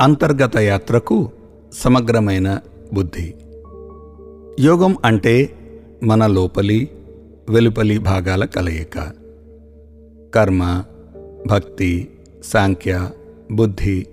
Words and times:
అంతర్గత 0.00 0.56
యాత్రకు 0.56 1.30
సమగ్రమైన 1.72 2.60
బుద్ధి. 2.92 3.34
యోగం 4.60 4.96
అంటే 5.04 5.50
మన 6.02 6.26
లోపలి 6.26 6.88
వెలుపలి 7.48 7.98
భాగాల 7.98 8.44
కలయిక. 8.44 9.12
కర్మ 10.34 10.84
భక్తి 11.46 12.08
సాంఖ్య 12.44 13.10
బుద్ధి 13.52 14.06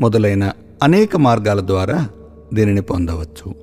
మొదలైన 0.00 0.52
అనేక 0.82 1.16
మార్గాల 1.16 1.60
ద్వారా 1.60 2.08
దీనిని 2.54 2.82
పొందవచ్చు. 2.82 3.54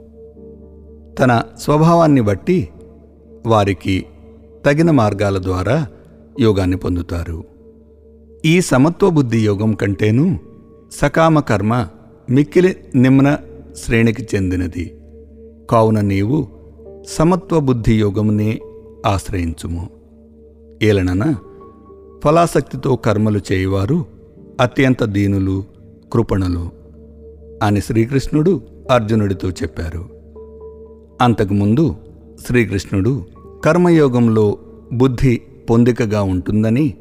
తన 1.16 1.43
స్వభావాన్ని 1.59 2.21
బట్టి 2.21 2.70
వారికి 3.45 4.05
తగిన 4.66 4.91
మార్గాల 4.91 5.38
ద్వారా 5.38 5.88
యోగాన్ని 6.39 6.77
పొందుతారు. 6.77 7.43
ఈ 8.45 8.61
సమత్వ 8.61 9.09
బుద్ధి 9.09 9.45
యోగం 9.45 9.73
కంటేనూ 9.73 10.38
సకామ 10.92 11.40
కర్మ 11.40 11.88
మిక్కిలి 12.30 12.76
నిమ్న 12.96 13.38
శ్రేణికి 13.86 14.28
చెందినది. 14.36 14.98
కావున 15.70 16.02
నీవు 16.02 16.48
సమత్వ 17.07 17.60
బుద్ధి 17.60 18.00
యోగమునే 18.00 18.60
ఆశ్రయించుము. 19.06 19.90
ఏలనన 20.84 21.36
ఫలాసక్తితో 22.24 22.96
కర్మలు 22.96 23.40
చేయువారు 23.52 24.06
అత్యంత 24.62 25.04
దీనులు 25.04 25.64
కృపణలు 26.14 26.70
అని 27.64 27.82
శ్రీకృష్ణుడు 27.82 28.62
అర్జునుడితో 28.92 29.50
చెప్పారు. 29.50 30.10
అంతకుముందు 31.21 31.96
శ్రీకృష్ణుడు 32.48 33.23
కర్మయోగంలో 33.66 34.58
బుద్ధి 34.94 35.42
పొందికగా 35.70 36.22
ఉంటుందని 36.22 36.94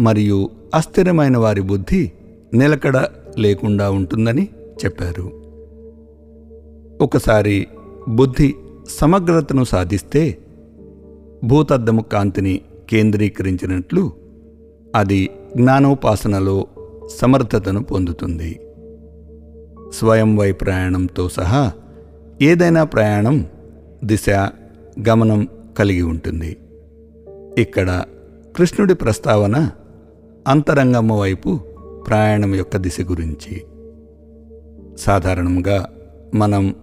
మరియు 0.00 0.50
అస్థిరమైన 0.74 1.36
వారి 1.36 1.60
బుద్ధి 1.60 2.12
నిలకడ 2.56 2.96
లేకుండా 3.38 3.90
ఉంటుందని 3.90 4.48
చెప్పారు. 4.84 5.26
ఒకసారి 7.02 7.66
బుద్ధి 8.08 8.54
సమగ్రతను 8.88 9.64
సాధిస్తే 9.64 10.38
భూతద్దము 11.44 12.02
కాంతిని 12.02 12.60
కేంద్రీకరించినట్లు 12.90 14.12
అది 14.94 15.30
జ్ఞానోపాసనలో 15.56 16.66
సమర్థతను 17.16 17.82
పొందుతుంది. 17.84 18.60
స్వయంవై 19.92 20.52
ప్రయాణంతో 20.52 21.28
సహా 21.28 21.72
ఏదైనా 22.42 22.84
ప్రయాణం 22.84 23.46
దిశ 24.04 24.30
గమనం 25.08 25.48
కలిగి 25.78 26.02
ఉంటుంది. 26.02 26.56
ఇక్కడ 27.58 28.04
కృష్ణుడి 28.56 28.94
ప్రస్తావన 28.94 29.70
అంతరంగము 30.48 31.20
వైపు 31.20 31.58
ప్రయాణం 32.06 32.54
యొక్క 32.54 32.76
దిశ 32.76 33.00
గురించి. 33.00 33.62
సాధారణంగా 34.96 35.88
మనం 36.34 36.74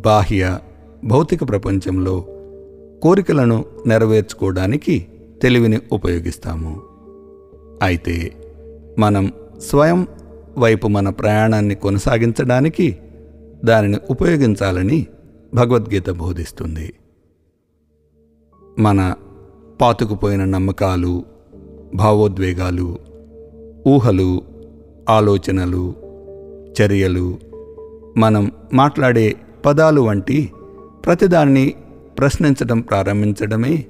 బాహ్య 0.00 0.58
భౌతిక 1.04 1.48
ప్రపంచంలో 1.48 2.24
కోరికలను 3.02 3.64
నెరవేర్చుకోవడానికి 3.86 5.06
తెలివిని 5.42 5.80
ఉపయోగిస్తాము. 5.92 6.82
అయితే 7.82 8.32
మనం 8.98 9.32
స్వయం 9.58 10.06
వైపు 10.58 10.88
మన 10.88 11.08
ప్రయాణాన్ని 11.08 11.74
కొనసాగించడానికి 11.74 12.98
దానిని 13.64 13.98
ఉపయోగించాలని 14.10 15.06
భగవద్గీత 15.54 16.10
బోధిస్తుంది. 16.10 16.92
మన 18.78 19.14
పాతుకుపోయిన 19.80 20.44
నమ్మకాలు 20.44 21.24
భావోద్వేగాలు 21.94 22.98
ఊహలు 23.88 24.51
ఆలోచనలు 25.08 25.94
చర్యలు 26.80 27.38
మనం 28.16 28.50
మాట్లాడే 28.74 29.34
పదాలు 29.64 30.00
వంటి 30.00 30.52
ప్రతిదాన్ని 31.06 31.74
ప్రశ్నించడం 32.18 32.80
ప్రారంభించడమే 32.80 33.84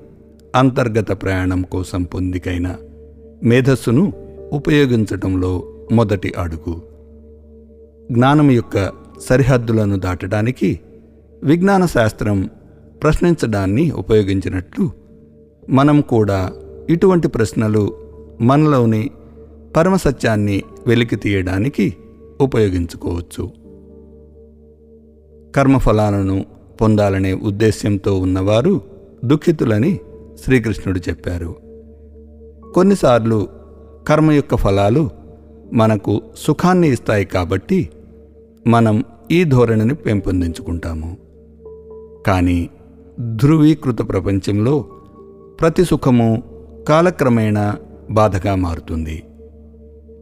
అంతర్గత 0.56 1.22
ప్రయాణం 1.22 1.62
కోసం 1.62 2.02
పొందికైన 2.02 2.76
మేధస్సును 3.42 4.12
ఉపయోగించటంలో 4.52 5.62
మొదటి 5.92 6.32
అడుగు. 6.38 6.80
జ్ఞానం 8.12 8.50
యొక్క 8.50 8.92
సరిహద్దులను 9.20 9.98
దాటడానికి 9.98 10.80
విజ్ఞాన 11.44 11.86
శాస్త్రం 11.86 12.50
ప్రశ్నించడాన్ని 13.02 13.90
ఉపయోగించినట్లు 13.90 14.90
మనం 15.68 16.00
కూడా 16.00 16.52
ఇటువంటి 16.90 17.28
ప్రశ్నలు 17.28 17.92
మనలోని 18.40 19.10
పరమసత్యాన్ని 19.76 20.62
వెలికి 20.86 21.16
తీయడానికి 21.16 21.96
ఉపయోగించుకోవచ్చు. 22.40 23.50
కర్మఫలాలను 25.56 26.44
పొందాలనే 26.80 27.32
ఉద్దేశ్యంతో 27.32 28.18
ఉన్నవారు 28.18 28.80
దుఃఖితులని 29.24 30.00
శ్రీకృష్ణుడు 30.44 30.98
చెప్పారు. 30.98 31.56
కొన్నిసార్లు 32.74 33.48
కర్మ 34.08 34.30
యొక్క 34.30 34.56
ఫలాలు 34.56 35.10
మనకు 35.72 36.22
సుఖాన్ని 36.36 36.88
ఇస్తాయి 36.88 37.24
కాబట్టి 37.24 37.88
మనం 38.66 39.04
ఈ 39.30 39.44
ధోరణిని 39.44 39.94
పెంపొందించుకుంటాము. 39.94 41.16
కానీ 42.26 42.70
ధృవీకృత 43.36 44.08
ప్రపంచంలో 44.08 44.84
ప్రతి 45.60 45.84
సుఖము 45.84 46.42
కాలక్రమేణా 46.88 47.76
బాధగా 48.10 48.54
మారుతుంది. 48.54 49.22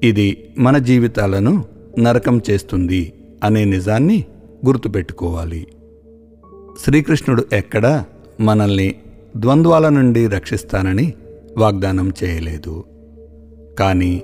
ఇది 0.04 0.54
మన 0.58 0.78
జీవితాలను 0.78 1.64
నరకం 1.98 2.40
చేస్తుంది 2.50 3.12
అనే 3.44 3.64
నిజాన్ని 3.64 4.24
గుర్తుపెట్టుకోవాలి. 4.66 5.66
శ్రీకృష్ణుడు 6.84 7.44
ఎక్కడా 7.52 8.04
మనల్ని 8.40 8.94
ద్వంద్వాల 9.36 9.88
నుండి 9.88 10.26
రక్షిస్తానని 10.26 11.14
వాగ్దానం 11.58 12.12
చేయలేదు. 12.24 12.84
కానీ 13.78 14.22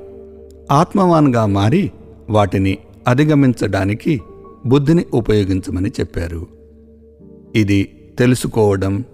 ఆత్మవాన్గా 0.70 1.46
మారి 1.46 1.92
వాటిని 2.30 2.78
అధిగమించడానికి 3.08 4.20
బుద్ధిని 4.66 5.04
ఉపయోగించమని 5.14 5.88
చెప్పారు. 5.88 6.46
ఇది 7.56 8.08
తెలుసుకోవడం 8.18 9.04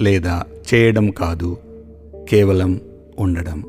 లేదా 0.00 0.44
చేయడం 0.74 1.10
కాదు 1.10 1.56
కేవలం 2.30 2.80
ఉండడం. 3.18 3.64